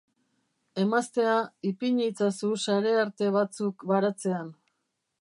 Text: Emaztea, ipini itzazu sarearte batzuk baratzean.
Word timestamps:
Emaztea, 0.83 1.35
ipini 1.73 2.09
itzazu 2.13 2.51
sarearte 2.65 3.31
batzuk 3.39 3.89
baratzean. 3.93 4.55